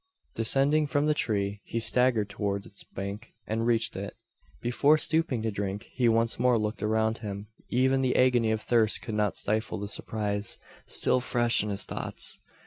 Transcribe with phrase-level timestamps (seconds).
[0.33, 4.15] Descending from the tree, he staggered towards its bank, and reached it.
[4.59, 7.49] Before stooping to drink, he once more looked around him.
[7.69, 12.39] Even the agony of thirst could not stifle the surprise, still fresh in his thoughts.